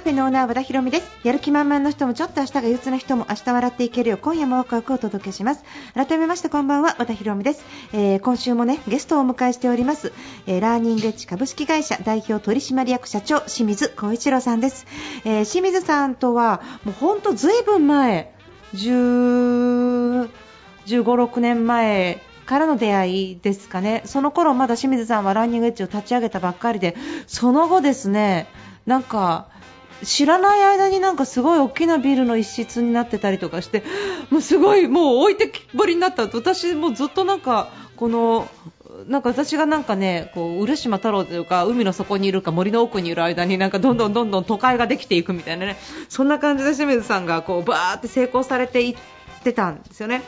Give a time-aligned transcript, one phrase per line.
[0.00, 1.10] カフェのオーナー和田博美です。
[1.24, 4.16] やる気満々の人もちょっと明日が憂鬱な人も明日笑っていけるよ。
[4.16, 5.62] う今夜もワクワクをお届けします。
[5.92, 7.62] 改めましてこんばんは和田博美です、
[7.92, 10.14] えー今週もねゲストをお迎えしております、
[10.46, 14.86] えーラーニングエッジ株式会社代表取締役社長清水光一郎さんです、
[15.26, 18.32] えー清水さんとはもう本当ずいぶん前
[18.72, 20.30] 10
[20.86, 28.46] 15、6年前からの出会いですかね、その頃まだ清水さんはランニングエッジを立ち上げたばっかりで、その後ですね、
[28.86, 29.48] なんか
[30.02, 33.82] 知らない間になんかすごい大きなビルの一室になってたりとかして、
[34.30, 38.48] もうすごいもう置いてきぼりになった私もずっとなんかこの
[39.06, 45.76] なんか私がなんかね、こう漆島太郎というか海の底にいるか森の奥にいる間になんかどんどんどんどん都会ができていくみたいなね、
[46.08, 48.96] そんな感じで清水さんがこうバーって成功されていっ
[49.42, 50.22] てたんですよね。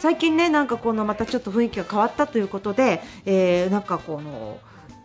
[0.00, 4.58] 最近ねなんかこのまたちょっと雰囲気が変わったということで、えーなんかこの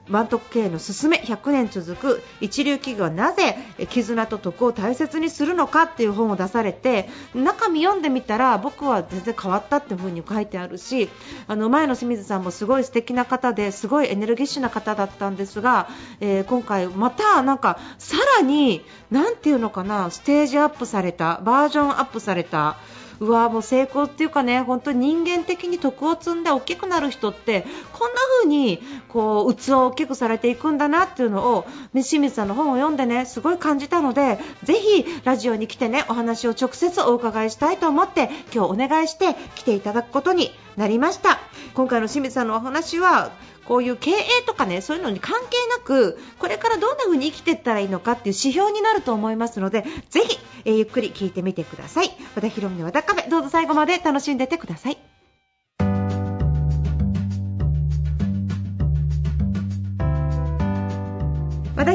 [0.10, 3.56] 満徳経営の勧め100年続く一流企業はなぜ
[3.90, 11.10] 絆と徳を大切にするのかっていう本を出されて中身読んでみたら僕は全然変わったっていう風に書いてあるし
[11.48, 15.88] あの前の清水さんもすごい素敵な方ですごいエネルギッシュな方だったんですが、
[16.20, 22.78] えー今回またなんかさらになんていうのかなステージアップされたバージョンアップされた
[23.20, 41.40] うわもう成功っていうかね本当に人間的に徳を積んで大きくなる人ってこんな風にこう器を大きくされていくんだなっていうのを清水さんの本を読んでねすごい感じたのでぜひラジオに来てねお話を直接お伺いしたいと思って今日お願いして来ていただくことになりました。
[41.73, 43.31] 今回の清水さんのお話は
[43.70, 44.16] こういう経営
[44.48, 52.09] とかねそういうのに関係なくこれからどんな風に生きていったらいいのかっていう指標になると思いますのでぜひ、えーゆっくり聞いてみてください。
[52.35, 55.09] 和田博美の和田カフェどうぞ最後まで楽しんでてください。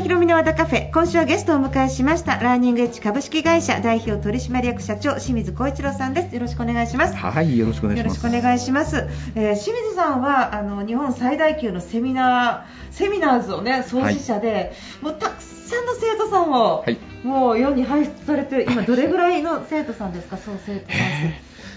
[0.05, 0.91] 和田博美の和田カフェ。
[0.93, 6.35] 今週はゲストをお迎えしましたラーニングエッジ株式会社代表取締役社長清水光一郎さんです。
[6.35, 7.15] よろしくお願いします。
[7.15, 8.19] はい、よろしくお願いします。
[8.19, 9.09] よろしくお願いします。
[9.35, 16.99] えー清水さんはあの日本最大級のセミナーセミナーズをね創始者で、もうたくさんの生徒さんを、はい。
[17.23, 20.37] もう世に輩出されて今どれぐらいの生徒さんですか？
[20.37, 20.87] 総生徒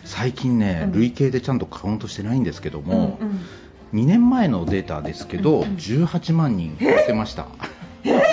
[0.04, 0.92] 最近ね、うん。
[0.92, 2.90] 累計でちゃんとカウントしてないんですけど数。
[2.90, 3.40] も、うんうん。
[3.94, 5.76] 2年前のデータですけど、うんうん。
[5.78, 7.48] 18万人やってました。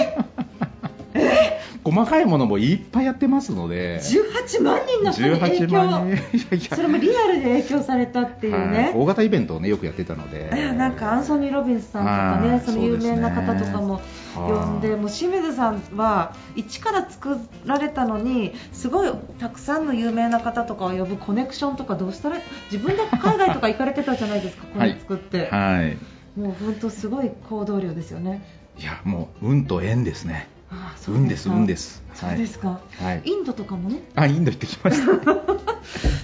[1.84, 8.69] 細かいものもいっぱいやってますので、18万人の人に影18響万人、それもリアルで影響されたっていうはい。
[8.70, 8.92] ね。
[8.94, 14.00] 大型イベントをねよくやってたので、なんかアンソニー・ロビンスさんとかね、はいその有名な方とかも
[14.34, 17.36] 呼んで、もう清水さんは一から作
[17.66, 22.38] られたのに、すごいたくさんの有名な方とかを呼ぶコネクションとかどうしたら、
[22.72, 25.98] 自分で海外とか行かれてたじゃないですか、これ作って、はい、
[26.41, 28.42] もう本当すごい行動量ですよね。
[28.78, 30.48] いやもう運と縁ですね。
[30.70, 31.54] ああ運ですか。
[31.54, 32.02] 運です。
[32.14, 33.22] そうですか、はい。
[33.24, 35.12] インドとかもね、あインド行ってきました。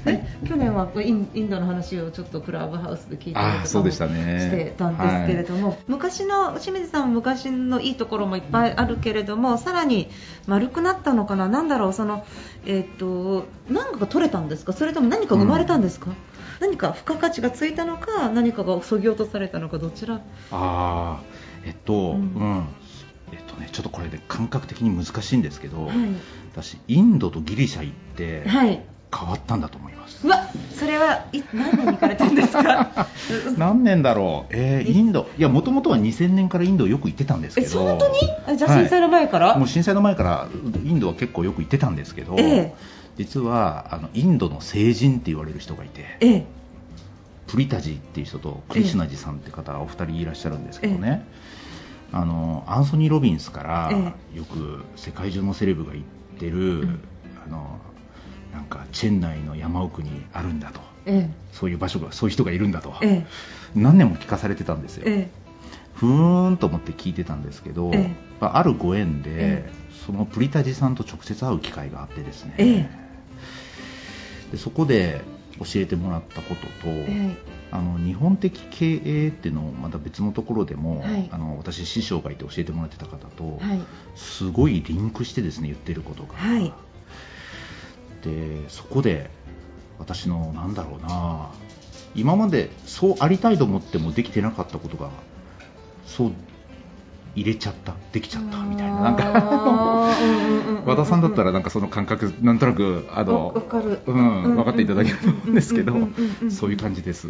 [0.06, 10.08] ね去年はインインドの話をちょっとクラブハウスで聞いたりとかしてたんですけれども、昔の清水さんも昔のいいところもいっぱいあるけれどもさらに
[10.46, 11.92] 丸くなったのかな、なんだろう？
[11.92, 12.24] その、
[12.66, 14.72] えっと何かが取れたんですか？
[14.72, 16.10] それとも何か生まれたんですか、
[16.60, 20.14] 何か付加価値がついたのか何かがそぎ落とされたのかどちら？
[20.14, 21.20] ああ
[21.64, 22.20] えっと、ううん。
[22.20, 22.66] ん、
[23.32, 25.96] えっとね、ちょっとこれで感覚的に難しいんですけど、はい、
[26.52, 28.80] 私、インドとギリシャ行ってはい、
[29.16, 30.26] 変わったんだと思います。
[30.26, 30.46] うわ
[30.78, 33.06] それはい何年に行かれたんですか？
[33.58, 38.18] 何年だろう、えーインド、いや、もともとは2000年からインドよく行ってたんですけえど、本当に？
[38.46, 40.48] あじゃあ震災の前から、もう震災の前から
[40.84, 42.74] インドは結構よく行ってたんですけど、ええ。
[43.18, 46.46] 実はあのインドの聖人って言われる人がいて、ええ
[47.50, 51.26] プリタジーっていう人とクリシュナジさんって方がお二人いらっしゃるんですけどね、
[52.12, 57.00] あのアンソニー・ロビンスからえよく世界中のセレブが行ってる、ん。
[57.44, 57.80] あの
[58.52, 60.80] なんかチェン内の山奥にあるんだと。
[61.06, 63.26] えそういう場所がそういう人がいるんだと、ええ。
[63.74, 65.30] 何年も聞かされてたんですよ、え
[65.94, 67.90] ふーんと思って聞いてたんですけど、
[68.40, 69.72] ああるご縁で、え
[70.06, 72.90] そのプリタジさんと直接会う機会があってですね、え。
[74.52, 75.22] でそこで
[75.60, 77.36] 教えてもらったことと、え
[77.70, 81.28] あの日本的経営っていうのをまた別のところでも、はい。
[81.30, 83.80] あの私師匠がいて教えてもらってた方と、はい。
[84.16, 86.72] すごいリンクしてですね言ってることが、はい。
[88.22, 89.30] でそこで
[89.98, 91.50] 私のなんだろうな
[92.14, 95.10] 今までそうありたいと思ってもできてなかったことが
[96.06, 96.32] そう
[97.34, 100.10] 入れちゃったできちゃったみたいななんか。
[100.86, 104.00] 和田さんだったらなんかその感覚なんとなくあのわかる。
[104.06, 105.94] うん、分かっていただけると思うんですけど
[106.50, 107.28] そういう感じです。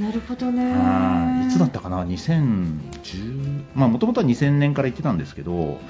[0.00, 0.72] なるほどね。
[0.72, 1.48] はい。
[1.48, 5.80] いつだったかな？2010まあもともとは2000年から言ってたんですけど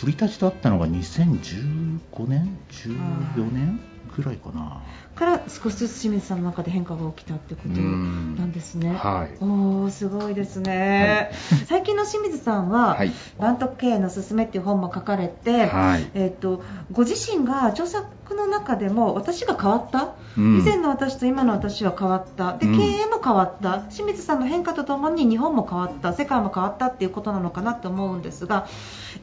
[0.00, 3.80] プリタチと会ったのが2015年14年
[4.16, 4.82] ぐらいかな。
[5.14, 8.36] から少しずつ清水さんの中で変化が起きたってことうん。
[8.36, 8.94] なんですね。
[8.94, 9.36] はい。
[9.40, 11.30] おーすごいですね、
[11.66, 13.12] 最近の清水さんは、はい。
[13.38, 16.10] バント経営のすすめっていう本も書かれて、はい。
[16.14, 20.58] えっとご自身が著作の中でも私が変わった、うん。
[20.60, 22.56] 以前の私と今の私は変わった。
[22.56, 22.78] でうん。
[22.78, 26.12] 経営も変わった、清水さんの変化とともに日本も変わった。
[26.12, 28.66] 世界も変わったっていうことなのかなと思うんですが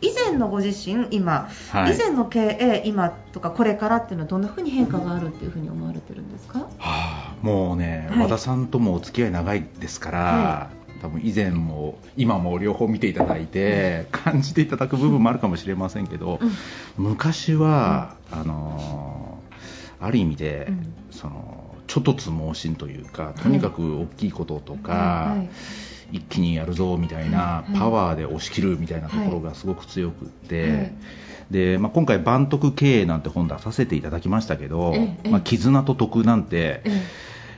[0.01, 1.95] 以前のご自身今、はい。
[1.95, 6.59] 以前の経営今とかこれからっていうのはどんな風に変化があるっていうふうに思われてるんですか？
[6.59, 8.19] はあ、もうね、はい。
[8.23, 10.69] 和田さんともお付き合い長いですから、は
[11.01, 16.39] 多分以前も今も両方見ていただいて、感じていただく部分もあるかもしれませんけど、
[16.97, 19.19] 昔は、あのー
[19.99, 20.93] ある意味で、うん。
[21.11, 25.35] そのちょっとつ盲信というかとにかく大きいこととか、
[26.11, 30.93] 一気にやるぞみたいな、パワーで押し切るみたいなところがすごく強くって、はい。
[31.51, 35.29] でまあ、今回、万徳経営なんて本出させていただきましたけど、ええ。
[35.29, 37.03] まあ、絆と徳なんてえ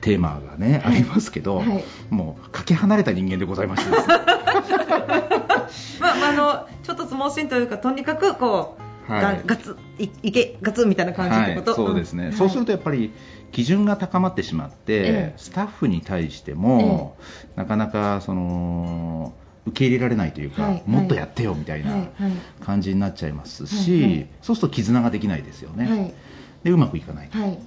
[0.02, 0.96] テーマがね、はい。
[0.96, 1.84] ありますけど、はい。
[2.10, 4.16] もうかけ離れた人間でございましてですね
[6.00, 8.78] まあ、まあ、あのちょっとつ盲信というかとにかくこ
[9.08, 9.22] う、はい。
[9.22, 12.34] がガツいいけガツみたいな感じってこと、はい、そうですね、ん。
[12.34, 13.14] そうするとやっぱり
[13.52, 15.34] 基準が高まってしまって、ええ。
[15.38, 17.18] スタッフに対しても、
[17.56, 19.34] なかなかその
[19.68, 20.84] 受け入れられないというか、はい。
[20.88, 22.02] もっとやってよみたいはい。
[22.02, 22.08] な
[22.66, 24.12] 感じになっちゃいますし、はい。
[24.14, 24.28] はい。
[24.42, 26.14] そうすると絆ができないですよね、はい。
[26.64, 27.42] でうまくいかない、はい。
[27.42, 27.60] はい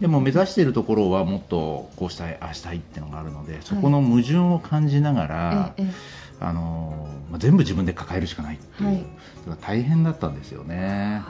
[0.00, 5.90] でも目指しているところはもっとこうしたい、ああしたいっていうのがあるので、そこの矛盾を感じながら、ええ
[6.40, 9.06] あのまあ、全部自分で抱えるしかないっていう、はい。
[9.60, 11.22] 大変だったんですよね。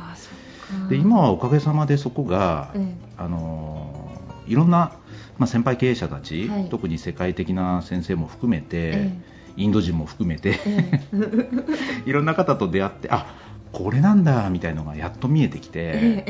[0.88, 4.12] で今はおかげさまでそこが、えあの
[4.47, 4.93] いろんな、
[5.38, 6.69] まあ、先輩経営者たち、はい。
[6.69, 9.19] 特に世界的な先生も含めて、え
[9.56, 11.00] インド人も含めて、え。
[12.06, 13.26] いろんな方と出会ってあ
[13.72, 16.25] これなんだみたいのがやっと見えてきて、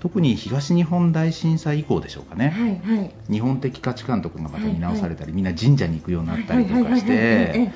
[0.00, 3.14] 特に東日本大震災以降でしょうかえね、はいはい。
[3.30, 7.48] 日本的価値観とかがまた見直されたり、はいみんな神社に行くようになったりとかしはいはいはいはい。
[7.48, 7.72] はいて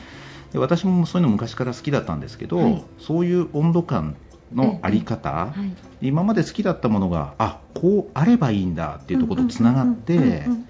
[0.53, 2.85] で私もそういうの昔から好きだったんですけど、はい。
[2.99, 4.17] そういう温度感
[4.53, 5.55] のあり方、は
[6.00, 6.06] い。
[6.06, 10.67] 今まで好きだったものがあこうあればいいんだっていうところとつながってうんうんうんうんうん。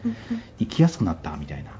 [0.58, 1.79] 生きやすくなったみたいな。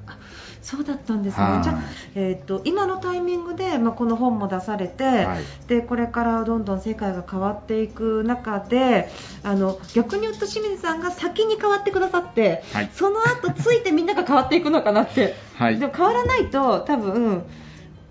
[0.62, 1.62] そうだったんですね、はい。
[1.62, 1.81] じゃあ、
[2.15, 5.45] えー、と今のタイミングで、まあ、この本も出されて、はい。
[5.69, 9.09] でこれからどんどん世界が変わっていく中で
[9.43, 12.91] あの逆に言うと清水さんが先に変わってくださって、はい。
[12.93, 15.79] その後ついてみんなが変わっていくのかなって、はい。
[15.79, 17.45] でも変わらないと多分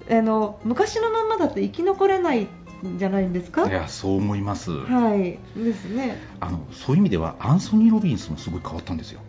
[0.09, 2.47] あの昔のまんまだと生き残れない
[2.85, 3.67] んじゃないんですか？
[3.67, 5.37] いやそう思います、はい。
[5.55, 6.17] ですね。
[6.39, 9.19] あのそういう意味ではアンソニー・ロビンスもすごい変わったんですよ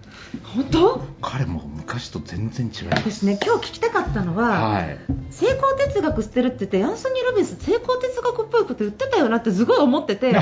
[0.54, 1.02] 本当？
[1.20, 3.04] 彼も昔と全然違います。
[3.04, 3.38] ですね。
[3.44, 4.98] 今日聞きたかったのは、はい。
[5.30, 10.32] 成功哲学捨てるって言ってアンソニー・ロビンス成功哲学っぽいこと言ってたよなってすごい思ってて い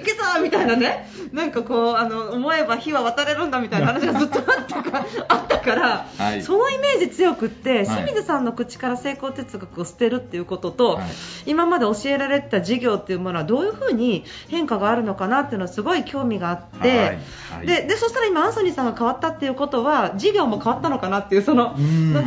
[0.00, 1.08] けたみたいなね。
[1.32, 6.42] なんかこうあの思えば火は渡れるんだみたいな話がずっとあったかあったから、はい。
[6.42, 7.86] そのイメージ強くって、はい。
[7.86, 11.04] 清水さんの口から成功哲学を捨てるっていうことと、はい。
[11.46, 17.18] 今まで教えられてた授業っていうものはどういうふうに変化があるのかなっていうのはすごい興味があって。
[17.64, 17.82] はいはい。
[17.82, 21.76] ででそしたら今、アンソニーさんが変わったっていうことは授業も変わったのかなっていうその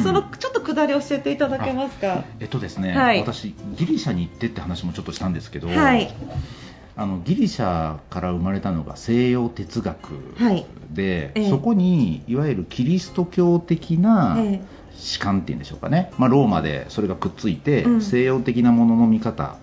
[0.03, 2.24] そのちょっと下り教えていただけますか？
[2.39, 3.20] えっとですね、はい。
[3.20, 6.13] 私ギリシャに行ってって話もちょっとしたんですけど、はい。
[6.96, 10.65] あのギリシャから生まれたのが西洋哲学はい。
[10.91, 11.50] で、ええ。
[11.50, 14.62] そこにいわゆるキリスト教的なえ
[14.96, 18.01] 主観っていうんでしょうかね、まあ、ローマでそれがくっついて、うん。
[18.01, 19.58] 西洋的なものの見方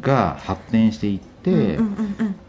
[0.00, 1.18] が発展していっ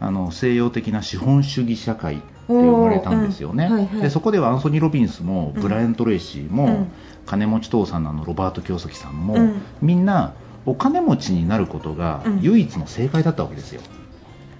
[0.00, 4.02] あの西洋的な資本主義社会って生まれたんですよね、うんはいはい。
[4.02, 5.62] でそこではアンソニー・ロビンスもうん。
[5.62, 6.92] ブライアン・トレイシーも、うん。
[7.26, 9.62] 金持ち父さんのロバート清崎さんも、うん。
[9.80, 10.34] みんな
[10.66, 12.40] お金持ちになることがうん。
[12.40, 13.80] 唯一の正解だったわけですよ。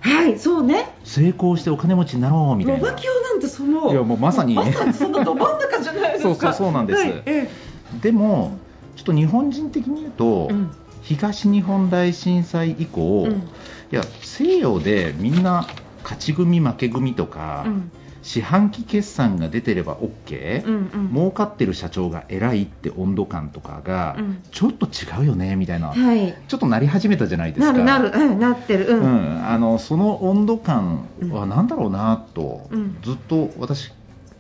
[0.01, 0.95] はいそうね。
[1.05, 2.89] 成功してお金持ちになろうみたいな。
[2.89, 4.55] ロバキオなんてそのいやもうまさに。
[4.55, 6.29] まさにそのど真ん中じゃないですか。
[6.29, 7.03] そうそうそうなんです。
[7.03, 7.51] はいえ
[8.01, 8.59] でも
[8.95, 10.51] ちょっと日本人的に言うと、
[11.03, 13.49] 東日本大震災以降、うん
[13.93, 15.67] いや西洋でみんな
[16.03, 17.91] 勝ち組負け組とか、うん。
[18.23, 21.09] 四半期決算が出てれば OK、うんうん。
[21.11, 24.43] 儲かってる社長が偉いって温度感とかが、うん。
[24.51, 26.35] ちょっと違うよねみたいな、はい。
[26.47, 27.73] ちょっとなり始めたじゃないですか。
[27.73, 28.25] なるなる。
[28.27, 28.87] うんなってる。
[28.89, 29.37] ううん。
[29.37, 32.99] ん、あのその温度感は何だろうなと、うん。
[33.03, 33.93] ずっと私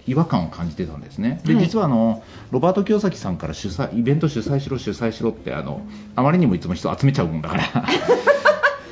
[0.06, 1.40] 違和感を感じてたんですね。
[1.44, 1.64] で、はい。
[1.64, 5.80] 実はあのロバート清崎さんから主催イベント主催しろ主催しろってあの
[6.16, 7.64] あまりにもいつも人集めちゃうもんだから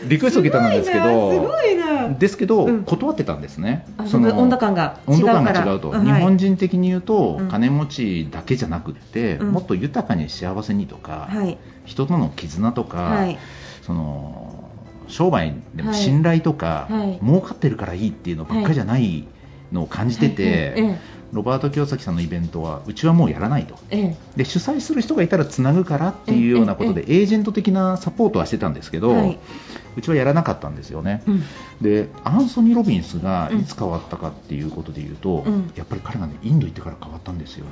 [0.08, 2.08] リクエスト受けたんですけどすごいな。
[2.08, 3.86] ですけど、うん断ってたんですね。
[3.98, 4.98] あその温度感が。
[5.08, 7.48] 違う温度感が違うと、うん日本人的に言うと、うん。
[7.48, 9.52] 金持ちだけじゃなくって、うん。
[9.52, 11.58] もっと豊かに幸せにとか、はい。
[11.84, 13.38] 人との絆とか、はい。
[13.82, 14.70] その
[15.08, 16.00] 商売でもはい。
[16.00, 17.20] 信頼とか、はい。
[17.24, 19.26] 儲かってるからいいっていうのばっかりじゃない
[19.72, 20.82] のを感じてて、はい。
[20.82, 20.98] はい
[21.32, 23.74] ロバート清崎さんのイベントはうちはもうやらないと。
[23.90, 24.00] ええ。
[24.00, 29.38] えで主催する人がいたらつなぐからっていうようなことで、エージェント的なサポートはしてたんですけど、えはい。
[29.96, 31.22] うちはやらなかったんですよね。
[31.26, 31.42] うん。
[31.82, 35.72] でアンソニー・ロビンスがいつ変わったかっていうことで言うと、うん。
[35.76, 37.70] やっぱり彼がねインド行ってから変わったんですよね。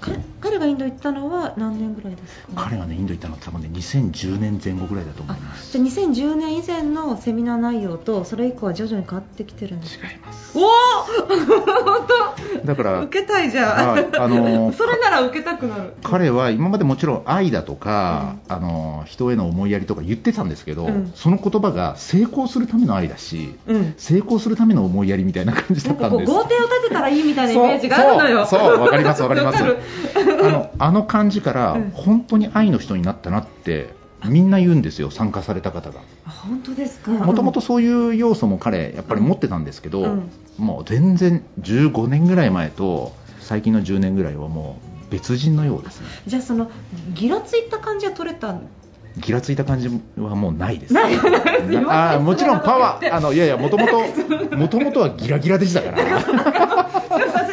[0.00, 0.10] か。
[0.40, 2.64] 彼がインド行ったのは何年ぐらいですか？
[2.64, 5.72] 彼がねインド行ったのは多分ね2010年前後ぐらいだと思あいます。
[5.72, 10.08] じゃあ2010年以前のセミナー内容とそれ以降は徐々に変わってきてるんですか？
[10.10, 10.58] 違います。
[10.58, 10.66] おお
[12.59, 15.94] 本だから当受けたいじゃん、はいあのー それなら受けたくなる。
[16.02, 21.12] 彼は今までもちろん愛だとか、あの人への思いやりとか言ってたんですけど、うん。
[21.14, 23.94] その言葉が成功するための愛だしうん。
[23.96, 26.32] 成功するための思いやりみたいな感じだったんです。
[26.32, 28.46] 豪邸を建てたらいいみたいなイメージがあるのよ。
[28.46, 29.62] そうわかりますわかります。
[29.62, 31.90] あのあの感じから、うん。
[31.94, 33.94] 本当に愛の人になったなって
[34.28, 36.00] みんな言うんですよ参加された方が。
[36.26, 37.10] あ本当ですか。
[37.10, 46.06] もともとそういう要素も彼やっぱり持ってたんですけど、うんもう全然15年ぐらい前と最近の10年ぐらいはもう別人のようですね。
[46.26, 46.70] じゃあその
[47.14, 48.68] ギラついた感じは取れたん？
[49.16, 49.88] ギラついた感じ
[50.18, 50.94] はもうないです。
[50.96, 55.96] あーもちろんパワー、あのいやいや、もともと、もともとはギラギラでしたから。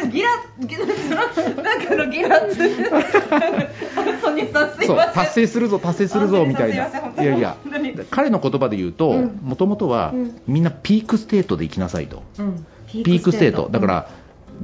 [0.08, 0.28] ギラ
[0.60, 0.86] ギラ
[1.62, 2.56] なんかのギラつ。
[4.86, 6.86] そう達成するぞ、達成するぞみたいな。
[6.86, 7.56] いやいや
[8.10, 9.40] 彼の言葉で言うと、うん。
[9.42, 10.40] もともとはうん。
[10.46, 12.22] みんな peak state で生きなさいと。
[12.38, 13.68] うん peak state。
[13.70, 14.10] だから、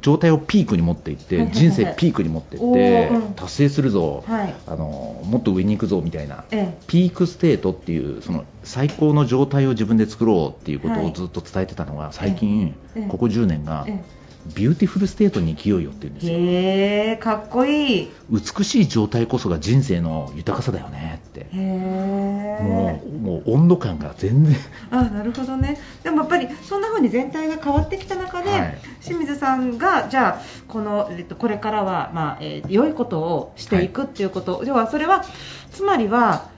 [0.00, 4.54] 状態をピークに持っていって、人生ピークに持っていって達成するぞ、はい。
[4.66, 6.44] あの、もっと上に行くぞみたいな。
[6.50, 6.78] ええ。
[6.86, 11.06] peak state っていうその最高の状態を自分で作ろうっていうことはい。
[11.06, 13.06] をずっと伝えてたのが最近、ええ。
[13.08, 14.02] ここ10年がえ
[14.54, 16.32] beautiful state に生きようよって言うんですよ。
[16.34, 18.10] へえかっこいい。
[18.30, 21.40] 美しい状態こそが人生の豊かさだよねって。
[21.40, 24.54] へえもうもう温度感が全然。
[24.90, 25.78] あなるほどね。
[26.02, 28.78] でもやっぱりそんな風に全体が変わってきた中で、はい。
[29.02, 35.24] 清水さんがじゃあこの、えっと、これからは、まあえー良いことをしていくっていうこと、要はそれは
[35.72, 36.48] つまりは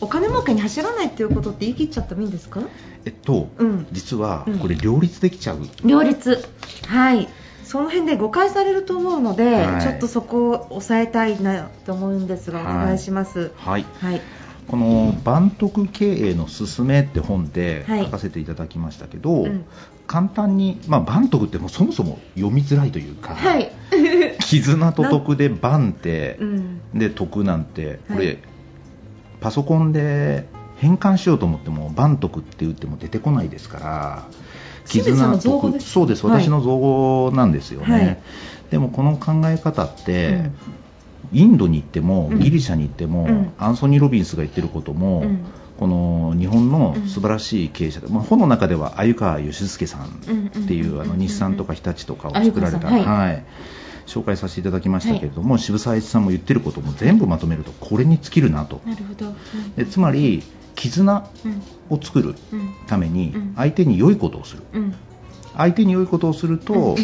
[0.00, 2.60] お金儲けに走らないっていうことって言い切っちゃってもいいんですか？
[3.04, 3.86] えっと、うん。
[3.92, 4.58] 実はうん。
[4.58, 6.44] これ両立できちゃう、両立。
[6.86, 7.28] はい。
[7.62, 9.82] その辺で誤解されると思うので、はい。
[9.82, 12.76] ちょっとそこを抑えたいなと思うんですが、はい。
[12.76, 13.52] お願いします。
[13.56, 13.86] はい。
[14.00, 14.20] はい。
[14.66, 18.04] この「万徳経営のすすめ」って本ではい。
[18.04, 19.64] 書かせていただきましたけど、うん。
[20.06, 23.70] 簡単に、まあ、万徳ってもうそもそも読みづらいというか、はい。
[24.40, 26.80] 絆と徳で万ってう、ん。
[26.94, 28.38] で徳なんてこれ、はい。
[29.40, 34.24] パソコンで変換しようと思っても万徳って打っても出てこないですから
[34.86, 35.80] 清水さんの造語で。
[35.80, 36.42] すそうですはい。
[36.42, 38.18] 私の造語なんですよね、はい。
[38.70, 40.50] でもこの考え方って、
[41.32, 41.38] うん。
[41.38, 42.38] インドに行ってもうん。
[42.38, 43.52] ギリシャに行っても、うん。
[43.58, 45.44] アンソニー・ロビンスが言ってることも、うん。
[45.78, 53.44] この日本の素晴らしい経営者で、まあ、本の中では鮎川義介さんっていうあの日産とか日立とかを作られた、鮎川さんはい
[54.06, 58.80] 紹介させていただきましたけれども、渋沢栄一さんも言ってることも全部まとめるとこれに尽きるなと。
[58.84, 59.74] なるほど、うん。
[59.74, 60.42] でつまり
[60.76, 61.62] 絆うん。
[61.90, 62.74] を作るうん。
[62.86, 63.52] ためにうん。
[63.56, 64.62] 相手に良いことをする。
[64.72, 64.94] うん。
[65.56, 66.96] 相手に良いことをすると、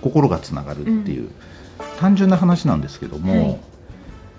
[0.00, 1.30] 心がつながるっていう、
[1.98, 3.60] 単純な話なんですけども、はい。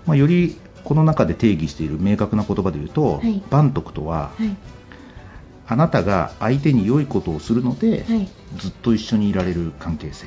[0.06, 3.42] まあ、よりこの中で定義している明確な言葉で言うと、はい。
[3.50, 4.56] 万徳とは、はい。
[5.68, 8.28] あなたが相手に良いことをするので、はい。
[8.56, 10.26] ずっと一緒にいられる関係性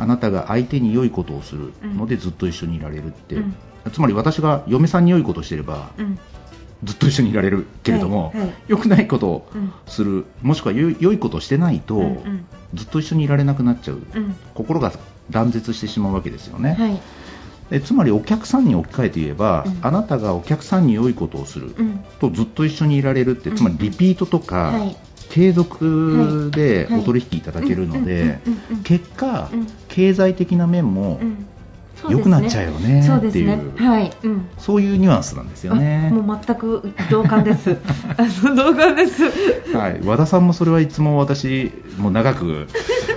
[0.00, 3.54] あなたが相手に良いことをするのでずっと一緒にいられるって、うん。
[3.92, 6.18] つまり私が嫁さんに良いことをしてればうん。
[6.82, 8.54] ずっと一緒にいられるけれども、はいはい。
[8.68, 9.72] 良くないことをうん。
[9.86, 12.46] するもしくは良いことをしてないと、うんうん。
[12.72, 14.34] ずっと一緒にいられなくなっちゃう、うん。
[14.54, 14.92] 心が
[15.28, 17.00] 断絶してしまうわけですよね、はい。
[17.70, 19.78] でつまりお客さんに置き換えて言えば、うん。
[19.82, 22.04] あなたがお客さんに良いことをするうん。
[22.18, 24.96] とずっと一緒にいられるって、うんつまりリピートとか、はい
[25.30, 27.00] 継続ではい。
[27.00, 28.40] お取引いただけるので
[28.84, 29.66] 結果、うん。
[29.88, 31.46] 経済的な面もうん。
[32.08, 33.46] 良くなっちゃうよねっていう。
[33.46, 33.86] ね。
[33.86, 34.12] はい。
[34.22, 34.48] うん。
[34.58, 36.08] そういうニュアンスなんですよね。
[36.10, 36.14] あ。
[36.14, 37.76] もう全く同感です。
[38.56, 39.24] 同感です。
[39.76, 42.68] はい、和田さんもそれはいつも私、もう長く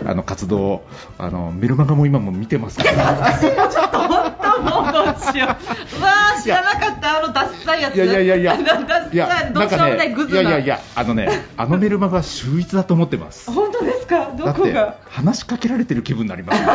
[0.06, 0.84] あの活動
[1.18, 3.40] あの、メルマガも今も見てますから、
[4.62, 6.00] どうしよう。
[6.00, 7.96] う わあ知らなかったあのダッサいやつ。
[7.96, 8.88] いやいやいやいや、ダッ
[9.28, 10.42] サいどうしようもないグズな。
[10.42, 13.50] いやいやいや、あのね、あのメルマガは秀逸だと思ってます。
[13.52, 14.30] 本当ですか？
[14.38, 14.96] どこが？
[15.10, 16.68] 話しかけられてる気分になりますよ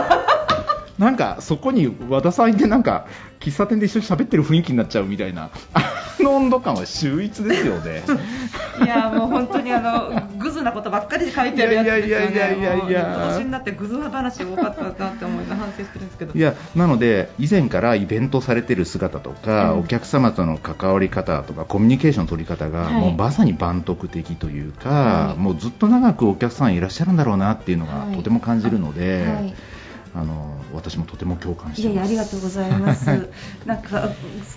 [0.98, 3.06] なんかそこに和田さんいてなんか
[3.38, 5.80] 喫茶店で一緒に喋ってる雰囲気になっちゃうみたいなあ
[6.22, 8.02] の温度感は秀逸ですよね。
[8.84, 12.32] いやもう本当にあのグズなことばっかり書いてるやつですよね。
[12.32, 16.32] いやいやいやいや年になってグズ話多かったなって思いな反省してるんですけど。
[16.34, 19.80] いやなので以前からイベントされてる姿とか、うん。
[19.80, 22.94] お客様との関わり方とかコミュニケーションの取り方が、はい。
[22.94, 25.40] もうまさに万徳的というか、はい。
[25.40, 28.16] もうずっと長くお客さんいらっしゃるんだろうなっていうのがはい。
[28.16, 29.54] とても感じるので、はい
[30.14, 32.02] あの私もとても共感しいやいや。
[32.02, 33.28] ありがとうございます。
[33.66, 34.10] なんか、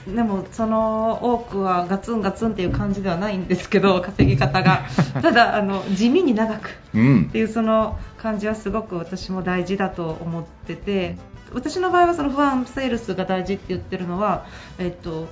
[0.08, 4.86] でも、その多くはガツンガツンっていう感じではないんですけど、稼ぎ方が。
[5.22, 11.18] ただ、あの、地味に長くうんっていうその感じはすごく私も大事だと思ってて。
[11.54, 14.46] 私の場合はその不安セールスが大事って言ってるのは、
[14.80, 15.28] えっと、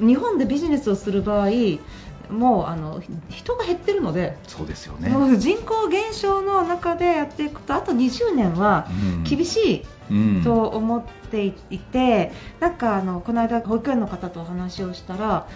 [0.00, 1.48] 日本でビジネスをする場合
[2.30, 5.10] もうあの人が減ってるので、そうですよね。
[5.38, 9.24] 人口減少の中でやっていくとあと20年はうん。
[9.24, 15.46] 厳しいうんと思っていて、なんかあのこの間、保育園の方とお話をしたら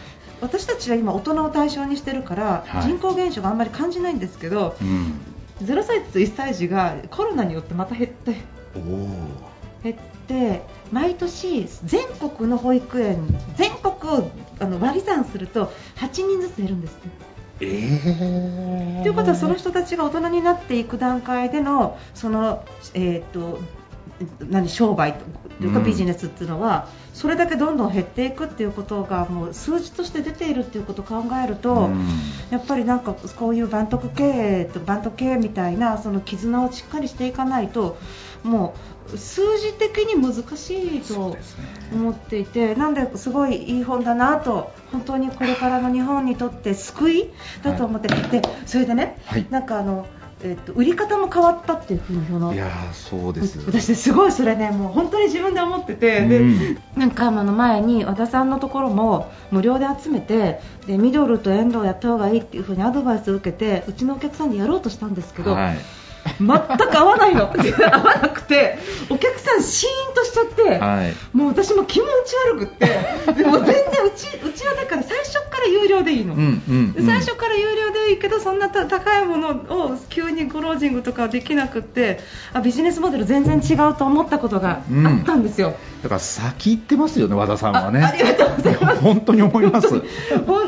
[0.40, 2.82] 私たちは今、大人を対象にしてるから、はい。
[2.82, 5.20] 人口減少があんまり感じないんですけどうん。
[5.62, 8.36] 0歳と1歳児がコロナによってまた減って
[8.74, 9.53] おー
[9.84, 13.26] 減って毎年、全国の保育園
[13.56, 16.98] 全国をあの割り算すると8人ずつ減るんです。
[17.60, 19.02] えー。
[19.02, 22.64] ということはその人たちが大人になっていく段階でのその、
[22.94, 23.60] えー、と
[24.40, 25.14] 何商売
[25.58, 25.84] というかうん。
[25.84, 32.06] ビジネスっていうのは、それだけどんどん減っていくっていうことがもう数字として出ているっていうことを考えると、うん。
[32.50, 37.96] やっぱりなんかこういうバントク経営とバント経営みたいなその絆をしっかりしていかないと
[38.44, 41.37] もう数字的に難しいと
[41.92, 47.30] 思っていてなんですごいいい本だなと本当にこれからの日本にとって救い
[47.62, 49.46] だと思って、でそれでね、はい。
[49.50, 50.06] なんかあの、
[50.42, 52.54] えっと売り方も変わったっていうふうにその。
[52.54, 53.58] いやーそうです。
[53.66, 56.78] 私すごいそれねもう本当に自分で思ってて、でうん。
[56.96, 65.76] なんかあの前に和田さんのところも無料で集めてでミドルとエンドをやった方がいいっていう風にアドバイスを受けてうちのお客さんにやろうとしたんですけど、はい
[66.38, 67.52] 全く合わないの。
[67.52, 68.78] 合わなくて
[69.10, 71.14] お客さんシーンとしちゃって、はい。
[71.37, 72.87] もう私も気持ち悪くって
[73.34, 73.74] でも全然
[74.06, 76.34] うちうちはだから最初から有料でいいの。
[76.34, 82.20] うんうんで最初から有料でいいけどそんなた高いものを急にクロージングとかできなくって
[82.52, 85.74] あビジネスモデル全然違うと思ったことがあったんですよ。
[86.02, 88.00] だから先行ってますよね和田さんはね。
[88.02, 89.00] あありがとうございます。
[89.00, 89.88] 本当に思います。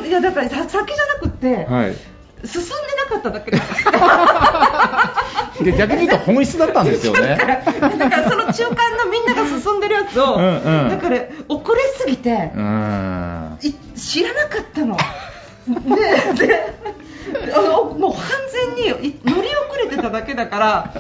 [0.07, 3.65] いやだからさ先じゃなくって、はい進んでなかっただけです
[5.65, 11.17] で逆に言うと本質だったんですよね だからその中間のみんなが進んでるやつを、うんうんだから
[11.49, 12.51] 遅れすぎて
[13.97, 14.97] 知らなかったの。
[15.67, 16.75] でで
[17.55, 18.21] あのもう完
[18.77, 20.93] 全にい乗り遅れてただけだから。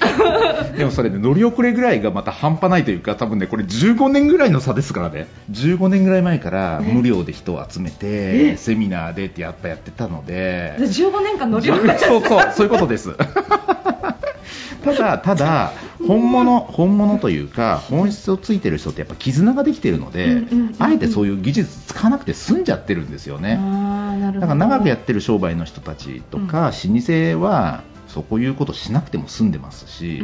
[0.76, 5.26] でもそれね乗り遅れぐらいがまた半端ないというか多分ねこれ15年ぐらいの差ですからね。
[5.50, 10.74] 15年ぐらい前から無料で人を集めてセミナーでってやっぱやってたので。
[10.78, 11.94] で15年間乗り遅れ。
[11.94, 13.14] て そうそうそういうことです。
[14.82, 15.72] ただただ
[16.06, 20.42] 本物本物というか本質をついてる人ってやっぱ絆ができてるので、
[20.78, 23.60] あえてそういう技術使わなくて済んじゃってるんですよね。
[24.34, 27.82] だから長くやってる商売の人たちとか、老舗は
[28.12, 30.22] そういうことしなくても済んでますし、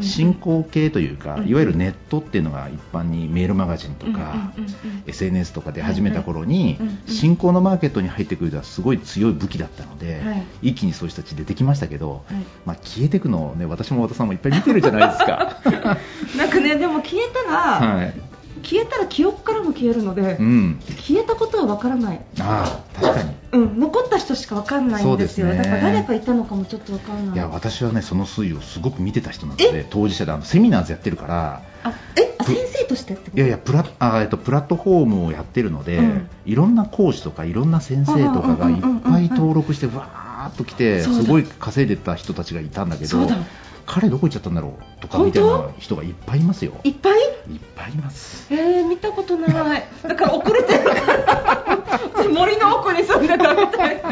[0.00, 1.48] 進行形というか、うん。
[1.48, 4.52] いわゆるネットっていうのが一般にメールマガジンとか、
[5.06, 10.46] SNS とかで始めた頃に、うんうん新興のマーケットに入ってくるのはすごい強い武器だったので、はい。
[10.62, 12.44] 一気にそういう人たち出てきましたけど、はい。
[12.64, 15.58] まあ、消えていくのを、ね、私も和田さんもいっぱい見てるじゃないですか。
[16.36, 18.14] なんかねでも消えたら、はい
[18.62, 23.34] 消えたら記憶からも消えるので、うん、消えたことはわからない、ああ確かに。
[23.50, 25.46] うん、残った人しかわかんないんですよ。
[25.46, 25.56] ね。
[25.56, 27.34] だから誰かいたのかもちょっとわかんない。
[27.34, 32.34] いや私はねその推移をすごく見てた人なので当事者であのセミナーズやってるからあえ？
[32.38, 33.36] あ先生としてってこと？
[33.36, 36.28] いやいやプラあ、えっと、プラットフォームをやってるので、うん。
[36.46, 43.36] いろんな講師とかいろんな先生とかがいっぱい登録してわーっと来てすごい稼いでた人たちがいたんだけどそうだ
[43.90, 45.00] 彼どこ行っちゃったんだろう？
[45.00, 46.72] とかみたいな人がいっぱいいますよ。
[46.84, 47.18] いっぱい？
[47.50, 48.46] いっぱいいます。
[48.52, 49.82] えー、見たことない。
[50.02, 50.84] だから遅れてる。
[50.84, 54.02] から森の奥に住んでたみたい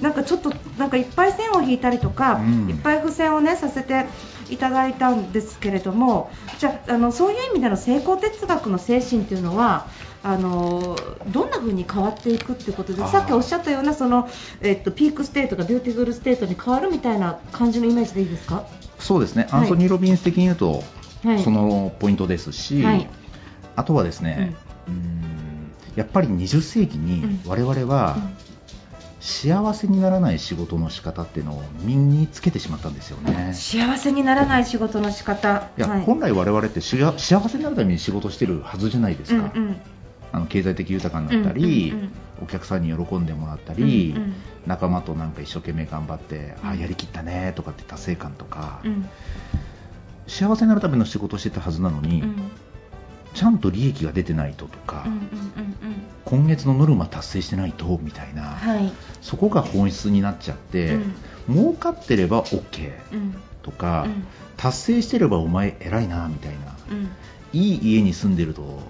[0.00, 0.10] な。
[0.10, 2.70] んかちょっとなんかいっぱい線を引いたりとか、うん。
[2.70, 4.06] いっぱい付箋をねさせて
[4.48, 9.86] いただいたんですけれどもじゃああのそういう意味での成功哲学の精神っていうのは
[10.22, 10.96] あの
[11.28, 14.28] どんな風に変わっていくっていうことでさっきおっしゃったようなその、
[14.60, 18.66] えっと、 peak state が beautiful state に変わるみたいな感じのイメージでいいですか？
[18.98, 19.60] そうですね、はい。
[19.60, 20.82] アンソニー・ロビンス的に言うと、
[21.22, 21.42] はい。
[21.42, 23.08] そのポイントですし、はい。
[23.76, 24.56] あとはですね、
[24.88, 28.16] うーんやっぱり20世紀に我々は、
[29.20, 33.52] 幸せにならない仕事の仕方っていうのを身につけてしまったんですよね。
[33.54, 35.68] 幸せにならない仕事の仕方。
[35.76, 36.02] いや、はい。
[36.02, 39.80] 本来我々って幸せになるために仕事してるはずじゃないですか、うんうん
[40.32, 44.34] あの経済的豊かになったり、うんうんうんお客さんに喜んでもらったり、うんうん。
[44.66, 46.78] 仲間となんか一生懸命頑張って、あうん。
[46.78, 49.08] やりきったねとかって達成感とか、うん。
[50.26, 52.36] 幸せになるための仕事をしてたはずなのに、うん。
[53.34, 55.28] ちゃんと利益が出てないととか、うんうんうん
[56.24, 58.92] 今月のノルマ達成してないとみたいな、はい。
[59.22, 61.14] そこが本質になっちゃって、うん。
[61.48, 63.34] 儲かってれば OK うん。
[63.62, 64.26] とか、うん。
[64.56, 67.08] 達成してればお前偉いなみたいな、うん。
[67.52, 68.82] いい家に住んでると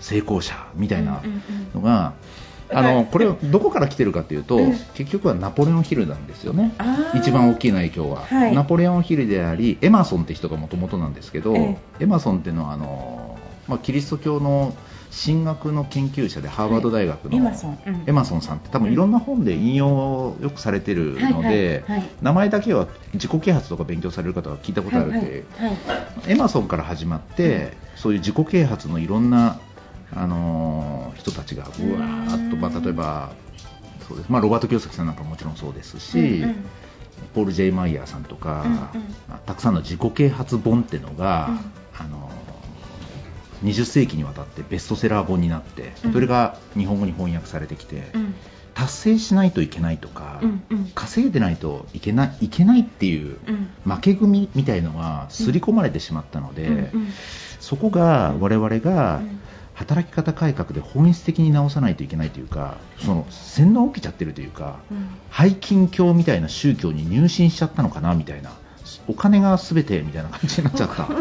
[0.00, 1.22] 成功者みたいな
[1.74, 2.14] のが、
[2.70, 4.72] あのこれをどこから来てるかというと、うん。
[4.94, 6.72] 結局はナポレオンヒルなんですよね。
[7.14, 8.54] 一番大きな影響は、はい。
[8.54, 14.74] ナポレオンヒルでありエマソンって人がもともとなんですけど、えエマソンっていうのはあの、まあ、キリスト教の
[15.10, 17.78] 神学の研究者でハーバード大学の、エマソン。
[17.86, 18.02] うん。
[18.06, 21.84] エマソンさんって多分いろんな本で引用をよくされてるので、
[22.20, 25.44] 名前だけは自己啓発とか勉強される方は聞いたことあるんで、
[26.26, 29.60] エマソンから始まって、そういう自己啓発のいろんな、
[30.14, 33.32] あのー人たちがうわーっと、まあ、例えば
[34.06, 36.54] そうです、まあ、ロバート清崎さんなんかももちろんそうですし、うんうん。
[37.34, 39.08] ポール・ジェイ・マイヤーさんとか、うんうん。
[39.28, 41.50] まあたくさんの自己啓発本っていうのが、
[41.98, 46.12] あのー20世紀にわたってベストセラー本になって、うん。
[46.12, 48.34] それが日本語に翻訳されてきて、うん。
[48.74, 50.92] 達成しないといけないとか、うんうん。
[50.94, 53.38] 稼いでないといけないいけないっていう
[53.84, 53.92] うん。
[53.92, 56.90] 負け組みたいのが刷り込まれてしまったので、うんうん。
[57.58, 59.40] そこが我々がうん
[59.78, 65.08] 働き方改革で本質的に直さないといけないというか、その洗脳起きちゃってるというか、うん。
[65.30, 68.50] 背金教みたいな宗教に入信しちゃったのかなみたいな、
[69.06, 71.04] お金が全てみたいな感じになっちゃった。
[71.04, 71.06] っ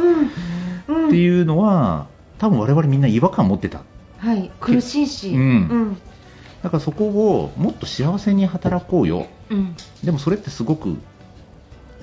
[0.90, 1.04] うん。
[1.04, 1.10] うん。
[1.12, 2.08] ていうのは、
[2.40, 3.84] 多分我々みんな違和感持ってた。
[4.18, 4.50] はい。
[4.60, 5.34] 苦しいし。
[5.34, 5.40] うん。
[5.40, 5.98] うん。
[6.64, 9.28] だからそこをもっと幸せに働こうよ。
[9.52, 9.76] うん。
[10.04, 10.98] でもそれってすごく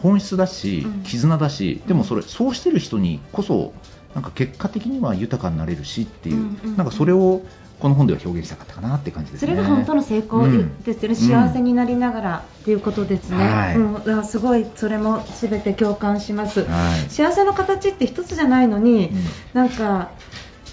[0.05, 3.73] 本質だしうん、絆だし、でもそれ、そうしてる人にこそ、
[4.14, 7.42] なんか結果的には豊かになれるしっていう、うんうんなんかそれを
[7.81, 9.53] この本では表現したかったかなって感じですね。
[9.53, 13.77] それが本当の成功うんですよね、幸せになりながらっていうことですね、はい。
[13.77, 17.11] うん、すごいそれもすべて共感します、はい。
[17.11, 19.16] 幸せの形って一つじゃないのに、うん。
[19.53, 20.12] なんか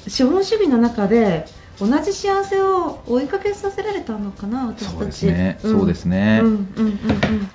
[0.08, 1.48] 資本主義の中で
[1.80, 4.94] 同じ幸せを追いかけさせられたのかな、私たち。
[4.94, 5.60] そうですね。
[5.66, 6.40] んそうですね。
[6.44, 6.50] うん。
[6.50, 6.66] うん。
[6.78, 6.86] うん。
[6.86, 7.52] うん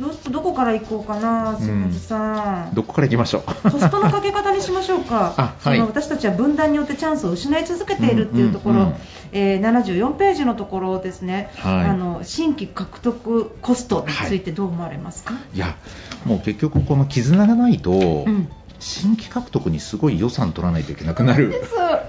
[0.00, 2.74] どどこから行こうかな、清水さん。
[2.74, 3.70] どこから行きましょう？
[3.70, 5.34] コストのかけ方にしましょうか。
[5.62, 5.78] はい。
[5.78, 8.94] の私たちは分断によってチャンスを失い続けているっていうところ、うんうんうん。
[9.32, 11.84] えー74ページのところですね、はい。
[11.90, 15.76] あの新規獲得コストについてどう思われますか、いや、
[16.24, 18.48] もう結局、この絆がないと、うん。
[18.78, 21.52] 新規獲得にすごい予算取らないといけなくなる。
[21.70, 22.00] そうは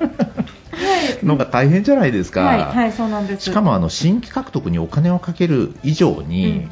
[1.21, 1.23] い。
[1.25, 2.41] のが大変じゃないですか。
[2.41, 3.43] はい、はい、そうなんです。
[3.43, 6.71] しかもあの新規獲得にお金をかける以上に、うん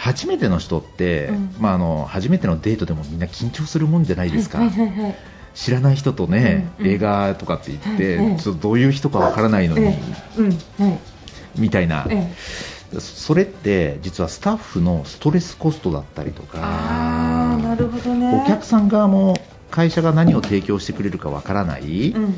[0.00, 1.54] 初めての人って、うん。
[1.60, 5.16] まあ、あの初めてのデートでもみんな緊張するもんじゃないですか、はいはいはいはい。
[5.54, 6.92] 知らない人とね、うんうん。
[6.92, 8.36] 映画とかって言って、はいはい。
[8.38, 9.96] ちょっとどういう人かわからないのに、はい。
[11.58, 12.32] みたいな、え
[12.94, 13.00] え。
[13.00, 18.42] それって実はスタッフのストレスコストだったりとかあーなるほどね。
[18.44, 19.36] お客さん側も
[19.70, 22.34] 会社が何を提供してくれるかわからない、うん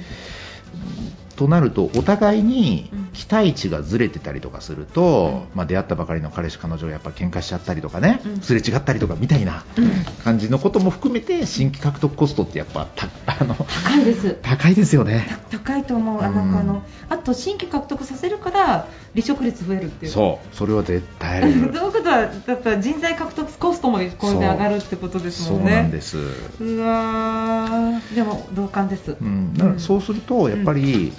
[1.42, 3.02] となるとお互いにうん。
[3.12, 8.40] 期待値がずれてたりとかすると、うまあ、出会ったばかりの彼氏彼女がやっぱ喧嘩しちゃったりとかね、うん。
[8.40, 9.90] すれ違ったりとかみたいなうん。
[10.24, 14.38] 感じのことも含めて新規獲得コストってやっぱた あの高いです。
[14.42, 15.26] 高いですよね。
[15.50, 20.12] た高いと思う、あなんかあのあと新規獲得させるから離職率増えるっていう。
[20.12, 20.56] そう。
[20.56, 21.52] それは絶対ある。
[21.72, 25.74] どういうことはだから人材獲得コストもこれで上がるってことですそうもんね。
[25.74, 26.16] なんです、
[26.60, 28.14] うわー。
[28.14, 29.16] でも同感です。
[29.20, 31.12] うん、だからそうするとやっぱり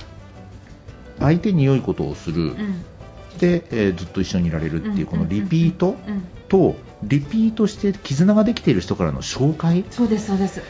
[1.23, 2.85] 相手に良いことをする、うん。
[3.39, 6.23] で、えーずっと一緒にいられるっていうこのリピートうん。
[6.49, 9.85] とリピートして絆ができている人からの紹介。
[9.89, 10.61] そうですそうです、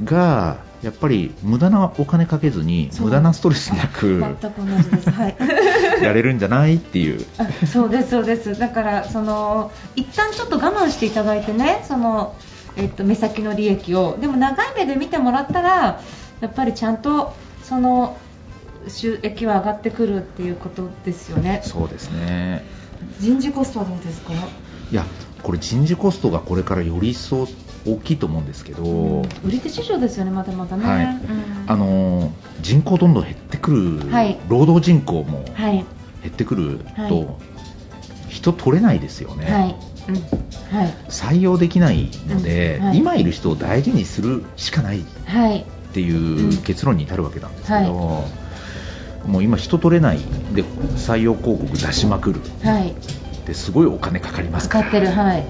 [0.00, 0.04] うん。
[0.04, 5.10] がやっぱり無駄なお金かけずに無駄なストレスなく全く同じです。
[5.10, 5.36] はい。
[6.02, 7.24] やれるんじゃないっていう。
[7.38, 8.58] あそうですそうです。
[8.58, 12.34] だからその一旦ちょっと我慢していただいてねその
[12.76, 14.18] えっと目先の利益を。
[14.20, 16.00] でも長い目で見てもらったら
[16.40, 18.16] やっぱりちゃんとその
[18.88, 21.62] 収益は上がってくるっていうことですよね。
[21.64, 22.64] そうですね。
[23.20, 24.32] 人事コストはどうですか？
[24.32, 25.04] いや
[25.42, 27.46] これ人事コストがこれからより一層
[27.86, 31.04] 大きいと思うんですけど、売り手市場ですよねまだまだね、はい。
[31.04, 31.20] うん。
[31.66, 34.38] あの人口どんどん減ってくる、はい。
[34.48, 35.72] 労働人口もはい。
[35.74, 35.86] 減
[36.28, 37.26] ってくると、はい。
[38.28, 39.76] 人取れないですよね、はい、
[40.08, 40.94] うん、はい。
[41.08, 45.64] 採用できないので、今いる人を大事にするしかないっはい。
[45.94, 48.24] ていう結論に至るわけなんですけど、
[49.28, 50.18] もう今人取れない
[50.52, 50.64] で
[50.96, 52.40] 採用広告出しまくる。
[52.62, 52.94] はい。
[53.46, 54.84] ですごいお金かかりますから。
[54.84, 55.42] かかってるはい。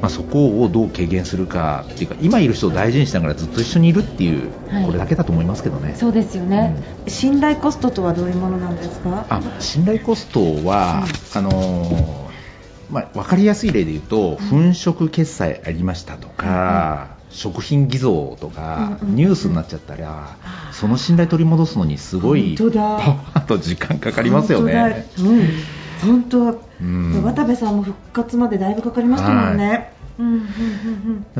[0.00, 4.86] まあ、そこをどう軽減するかっていうか今いる人を大事にしながらずっと一緒にいるっていう、はい。
[4.86, 5.94] これだけだと思いますけどね。
[5.94, 9.26] そうですよね、信頼コストとはどういうものなんですか？
[9.28, 14.56] あ信頼コストは、あのーまあ、分かりやすい例で言うと、粉
[14.92, 20.36] 飾決済ありましたとか、食品偽造とか、ニュースになっちゃったら、
[20.70, 25.06] その信頼取り戻すのにすごいパワーと時間かかりますよね。
[26.02, 26.60] 本当
[27.22, 29.92] 渡部さんも復活までだいぶかかりましたもんね、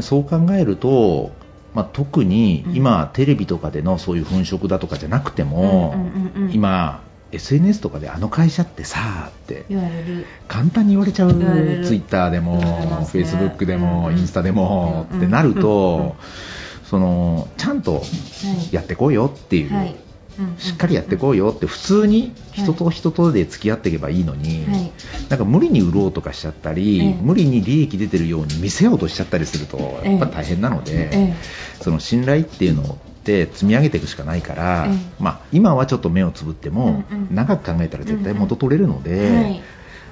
[0.00, 1.32] そう考えると、
[1.74, 5.94] まあ、特に今、テレビとかでのそういう粉飾だとかじゃなくても、
[6.52, 7.00] 今、
[7.32, 9.64] SNS とかであの会社ってさーって
[10.48, 11.38] 簡単に言われちゃう、ツ
[11.94, 16.16] イッターでも、フェイスブックでも、インスタでも、ってなると、
[16.84, 18.02] そのちゃんと
[18.70, 19.70] やってこいよっていう、
[20.58, 24.92] しっかりやってこうよって、普通に人と人とで付き合っていけばいいのに、はい。
[25.28, 27.14] なんか無理に売ろうとかしちゃったり、ええ。
[27.20, 31.34] 無理に利益出てるように見せようとしちゃったりすると、やっぱ大変なので、ええ。
[31.82, 39.62] その信頼っていうのって積み上げていくしかないから、ええまあ、今はちょっと目をつぶっても、長く考えたら絶対元取れるので、はい。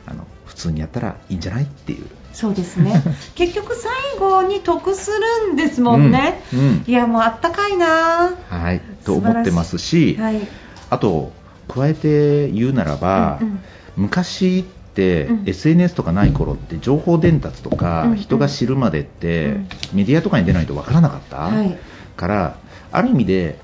[0.06, 2.06] あの普通にやったらいいんじゃないっていう。
[2.32, 3.02] そうですね。
[3.34, 5.10] 結局最後に得す
[5.48, 6.58] るんですもんね、うん。
[6.60, 6.84] うん。
[6.86, 8.36] いやもうあったかいな。
[8.48, 10.40] はい、と思ってますし、はい。
[10.88, 11.32] あと
[11.68, 13.60] 加えて言うならば、うんうん。
[13.96, 15.42] 昔って、うん。
[15.46, 19.68] SNS とかない頃って情報伝達とか、人が知るまでって、うん。
[19.94, 21.76] メディアとかに出ないとわからなかった、はい。
[22.16, 22.56] から
[22.92, 23.58] ある意味で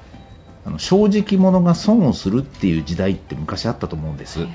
[0.65, 4.47] あの正直者が損をするっていう時代って昔あったと思うんです、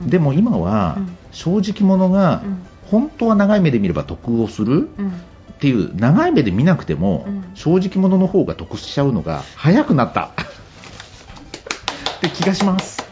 [0.00, 1.16] でも今は、うん。
[1.32, 2.66] 正直者がうん。
[2.92, 5.08] 本当は長い目で見れば得をする、うん。
[5.08, 5.12] っ
[5.58, 7.44] ていう長い目で見なくても、うん。
[7.54, 10.26] 正直者の方が得しちゃうのが早くなった。
[10.26, 13.02] って気がします。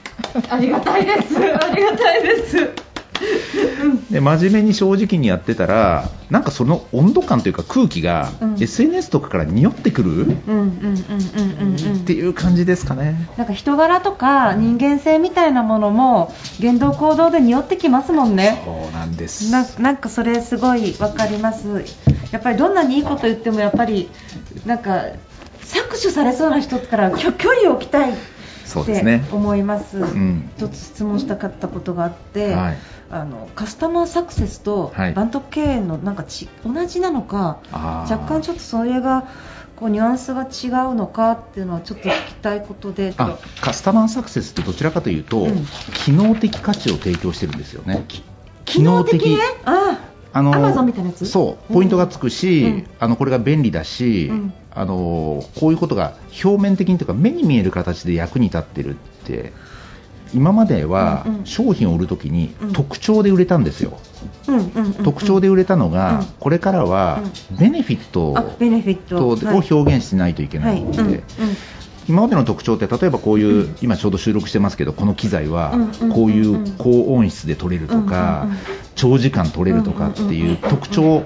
[0.48, 1.36] ありがたいです。
[1.36, 2.89] ありがたいです
[4.10, 8.56] で真面目に正直にやってたらなんかその温度感というか空気が、うん。
[8.62, 10.34] SNS とかから匂ってくる、っ
[12.04, 13.28] ていう感じですかね。
[13.36, 18.62] なんか人柄とか人間性みたいなものも言動行動で匂ってきますもんね。
[18.64, 19.50] そうなんです。
[19.50, 21.84] ななんかそれすごいわかります。
[22.30, 24.08] やっぱりどんなにいいこと言ってもやっぱり
[24.66, 25.06] なんか
[25.62, 28.14] 搾取されそうな人から距距離を置きたい
[28.70, 29.26] そうですね。
[29.32, 29.98] 思います。
[29.98, 30.50] ん。
[30.56, 32.78] 一つ質問したかったことがあって、はい。
[33.10, 35.12] あのカスタマーサクセスとはい。
[35.14, 39.28] バント経営のなんかち同じなのか若干ちょっとそれが
[39.74, 45.66] こうニュアンスが違うのかっていうのはちょっと聞きたいことであカスタマーサクセスってどちらかというと、うん。
[46.04, 48.04] 機能的価値を提供してるんですよね。
[48.64, 51.26] 機能的ねああの Amazon みたいなやつ？
[51.26, 52.86] そうポイントがつくし、うん。
[52.98, 54.52] あのこれが便利だし、うん。
[54.72, 56.14] あのこういうことが
[56.44, 59.52] 表面的にというか目に見える形で役に立ってるって
[60.32, 62.72] 今までは商品を売るときにうん。
[62.72, 63.98] 特徴で売れたんですよ、
[65.02, 66.26] 特徴で売れたのが、うん。
[66.38, 70.84] これからはベネフィットを表現しないといけはないい。
[70.84, 71.24] ので、
[72.08, 76.12] 今までの特徴って例えばこういう、今ちょうど収録してますけどこの機材はうんうんうんうん。
[76.12, 78.58] こういう高音質で撮れるとか、うんうんうん。
[78.94, 81.24] 長時間撮れるとかっていう特徴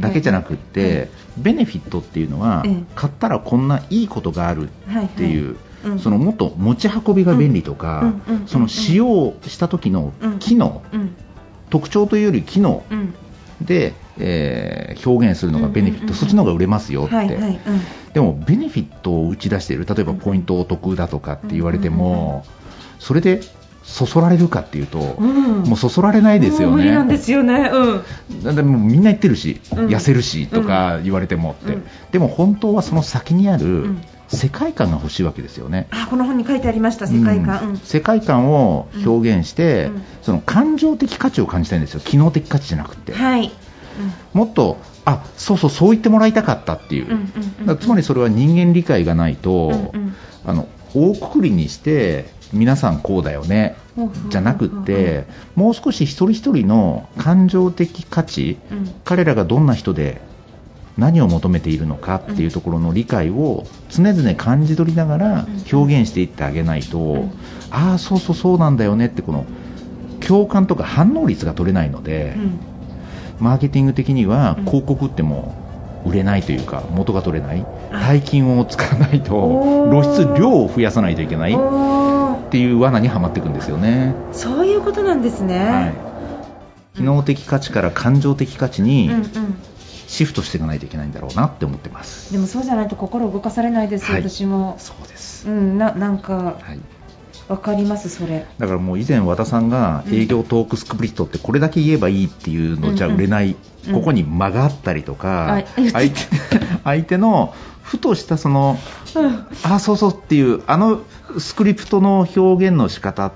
[0.00, 2.84] だけじゃなくっはいてベネフィットっていうのはええ。
[2.94, 5.56] 買ったらこんないいことがあるっていう、
[5.98, 8.48] そのもっと持ち運びが便利とか、うんうんうんうん。
[8.48, 11.16] その使用した時の機能、うん。
[11.70, 13.14] 特徴というより機能うん。
[13.60, 16.08] で、えー表現するのがベネフィット、うん。
[16.08, 17.60] うんうんうんそっちの方が売れますよって、はいはいうん。
[18.14, 22.44] でもベネフィットを打ち出している例えばポイントお得だとかって言われても、
[22.98, 23.40] それで
[23.82, 25.62] そそられるかっていうと、うん。
[25.62, 27.18] もうそそられないですよもう無理なんでね。
[27.20, 27.70] すよね。
[27.72, 28.42] うん。
[28.42, 29.86] だってもうみんな言ってるし、うん。
[29.88, 31.84] 痩せるしとか言われてもって、うん。
[32.10, 34.02] でも本当はその先にあるん。
[34.28, 35.86] 世界観が欲しいわけですよね。
[35.92, 37.76] あこの本に書いてありました世界観、うん。
[37.76, 40.02] 世界観を表現して、うん。
[40.22, 43.52] その感情的価値を感じたいんですよ、機能的価値じゃなくて、はい、
[44.32, 47.06] もっと、あそうそう、そう言ってもらいたかったっていう、
[47.78, 50.14] つまりそれは人間理解がないと、うんうん。
[50.44, 53.76] あの大くくりにして、皆さんこうだよね
[54.28, 58.94] じゃなくって、もう少し一人一人の感情的価値、うん。
[59.04, 60.20] 彼らがどんな人で
[60.98, 67.32] 何を求めているのかっていうところの理解を常々感じ取りながら表現していってあげないと、ん。
[67.70, 69.46] ああ、そうそうそうなんだよねってこの
[70.26, 72.60] 共感とか反応率が取れないので、うん
[73.40, 74.64] マーケティング的にはうん。
[74.64, 75.54] 広告っても
[76.04, 77.64] 売れないというか元が取れない。
[77.90, 78.00] あ。
[78.00, 81.52] 大金を使わないと露出量を増やさないといけない。
[81.52, 84.14] っていう罠にはまっていくんですよね。
[84.32, 85.94] そういうことなんですね、はい。
[86.98, 89.26] 機能的価値から感情的価値にうんうん。
[90.06, 92.32] シフトしていかないといけないんだろうなって思ってます。
[92.32, 94.22] でもそうじゃないと心動かされないですよ、はい。
[94.22, 94.76] 私も。
[94.78, 95.48] そうです。
[95.48, 96.80] うんななんかはい。
[97.48, 98.44] わかりますそれ。
[98.58, 103.56] だからもう以前和田さんが営業トークスクリプトってこれだけ言えばいいっていうのじゃ売れない、うん
[103.92, 105.66] ここに間があったりとか、はい。
[105.92, 106.16] 相手
[106.82, 107.54] 相手の
[107.84, 108.76] ふとしたその
[109.14, 109.46] うん。
[109.62, 111.02] あそうそうっていうあの
[111.38, 113.30] スクリプトの表現の仕方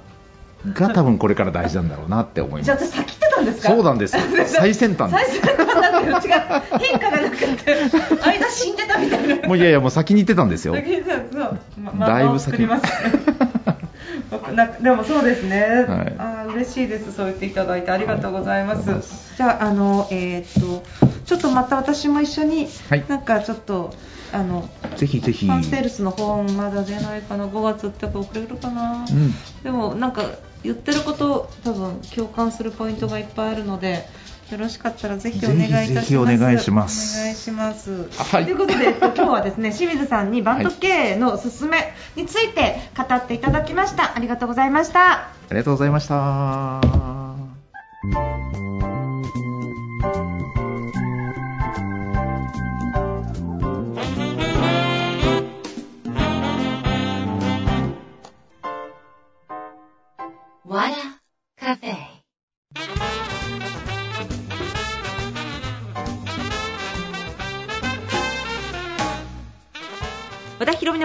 [0.75, 2.65] が多分これから大事なんだろうなって思います。
[2.65, 3.69] じゃあ私先ってたんですか？
[3.69, 4.17] そうなんです
[4.53, 5.41] 最先端最です。
[5.41, 6.21] 初だけど違う
[6.81, 7.47] 変化がなくて。
[8.27, 9.47] 間死んでたみたいな。
[9.49, 10.75] もういやいやもう先に行ってたんですよ。
[10.75, 11.59] 先にそう
[11.97, 12.67] まだいぶ先
[14.55, 16.15] なでもそうですね、はい。
[16.19, 17.13] あー嬉しいです。
[17.13, 19.01] そう言っていただいてありがとうございます、はい。
[19.37, 20.83] じゃああのえーっと
[21.25, 23.05] ちょっとまた私も一緒に、はい。
[23.09, 23.95] なんかちょっと
[24.33, 25.47] あのぜひぜひ。
[25.47, 29.35] ファンセールスの本まだ出ないかな？5月って遅れるかな、うん。
[29.63, 30.23] でもなんか
[30.63, 34.07] 言ってること多分共感するポイントがいっぱいあるので
[34.51, 35.95] よろしかったらぜひお願いいたします。
[35.95, 38.09] ぜひお願いしますお願いします。
[38.33, 44.17] はいということで、えっと今日はですね、清水さんにバンド経営のすすめについて語っていただきました。
[44.17, 45.13] ありがとうございました。
[45.13, 46.81] ありがとうございました。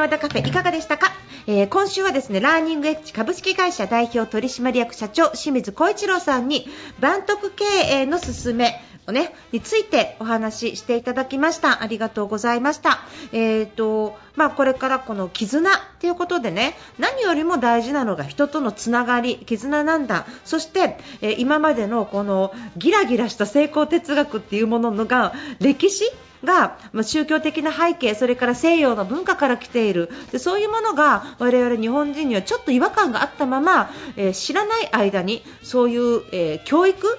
[0.06, 1.12] 和田カフェいかがでしたか、
[1.48, 6.68] えー今週はですねラーニングエッジ株式会社代表取締役社長清水小一郎さんに
[7.00, 11.82] 万徳経営の勧めをねについてお話ししていただきました。
[11.82, 13.00] ありがとうございました。
[13.32, 15.68] えーとまあこれからこの絆
[16.00, 20.28] ということでね何よりも大事なのが人とのつながり絆なんだ。
[20.44, 26.06] そして、えー今までのこのギラギラした成功哲学っていうもののが歴史
[26.46, 30.10] がまあ宗教的な背景それから西洋の文化から来ている。
[30.32, 37.18] でそういうものが我々日本人にはちょっと違和感があったまま、えー知らない間にそういう、えー教育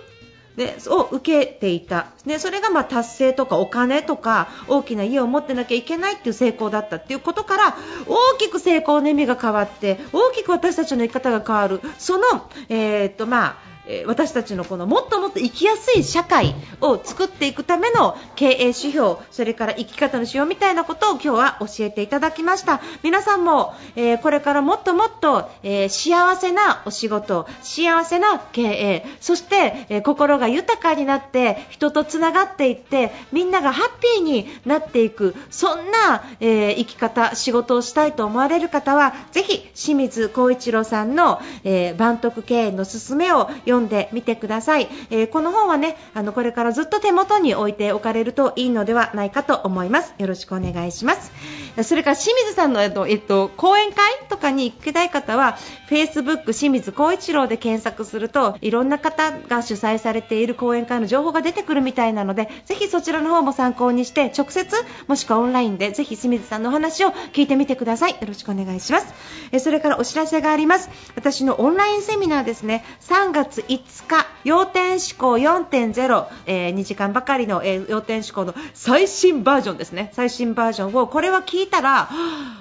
[0.56, 6.96] ね、を受けていた、ね、それがま達成とかお金とか大きな家を持ってなきゃいけないっていう成功だった。
[6.96, 11.80] っていうことから大きく成功の意味が変わって大きく私たちの生き方が変わる。
[11.98, 12.22] その、
[12.68, 22.80] えーっとまあえ私たちのこのもっともっと生きやすい社会を作っていくための経営指標それから生き方の指標みたいなことを今日は教えていただきました。
[23.02, 50.14] 皆さんも、えこれからもっともっと、え幸せなお仕事幸せな経営そして、え心が豊かになって人とつながっていってみんながハッピーになっていくそんな、え生き方仕事をしたいと思われる方はぜひ清水光一郎さんの、えー、万徳経営のすすめを読読んでみてください、えーこの本はねあのこれからずっと手元に置いておかれるといいのではないかと思います。
[50.18, 51.65] よろしくお願いします。
[51.82, 55.58] それから清水さんの、えっとえっと、講演会とかに行きたい方は
[55.88, 64.74] Facebook 清水光一郎で検索するといろんな方が主催されている講演会の情報が出てくるみたいなのでぜひそちらの方も参考にして直接
[65.06, 68.12] もしくはオンラインでぜひ清水さんのお話を聞いてみてください。
[68.12, 69.14] よろしくお願いします。
[69.52, 70.90] えそれからお知らせがあります。
[71.14, 72.84] 私のオンラインセミナーですね。
[73.02, 80.10] 3月5日要点思考4.0、えー2時間ばかりの、えー要点思考の最新バージョンですね。
[80.14, 82.56] 最新バージョンをこれは聞いたらはぁは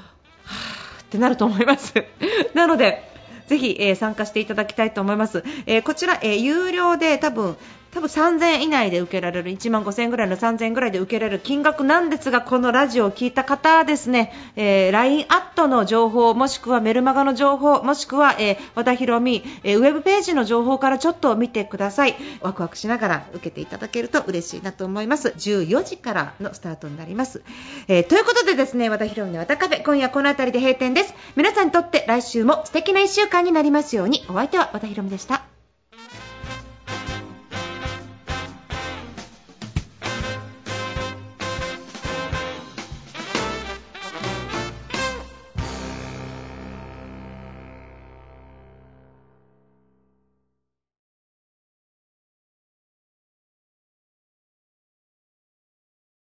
[0.99, 1.93] ぁってなると思います
[2.53, 3.09] なので
[3.47, 5.43] ぜひ、えー参加していただきたいと思います。
[5.67, 7.55] えーこちら、えー有料で多分
[7.95, 22.15] 多分3000円以内で受けられる1万5000円ぐらいの3000円ぐらいで受けられる金額なんですがこのラジオを聞いた方ですね、えー LINE アットの情報もしくはメルマガの情報もしくは、えー和田博美、えーウェブページの情報からちょっと見てください。
[22.41, 25.29] ワクワクしながら受けていただけると嬉しいなと思います。
[25.29, 27.43] 14時からのスタートになります、
[27.87, 31.13] えーということでですね和田博美の和田カフェ今夜この辺りで閉店です。
[31.37, 34.25] 皆さんにとって来週も素敵な1週間になりますように。
[34.27, 35.54] お相手は和田博美でした。